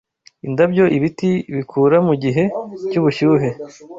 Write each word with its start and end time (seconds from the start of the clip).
indabyo 0.47 0.83
ibiti 0.97 1.31
bikura 1.55 1.97
mugihe 2.07 2.43
cy'ubushyuhe 2.89 3.49